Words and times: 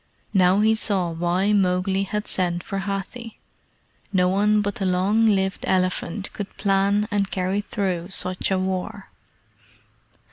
Now 0.33 0.61
he 0.61 0.73
saw 0.73 1.11
why 1.11 1.53
Mowgli 1.53 2.01
had 2.05 2.25
sent 2.25 2.63
for 2.63 2.79
Hathi. 2.79 3.37
No 4.11 4.27
one 4.29 4.63
but 4.63 4.73
the 4.77 4.85
long 4.87 5.27
lived 5.27 5.63
elephant 5.67 6.33
could 6.33 6.57
plan 6.57 7.07
and 7.11 7.29
carry 7.29 7.61
through 7.61 8.09
such 8.09 8.49
a 8.49 8.57
war. 8.57 9.11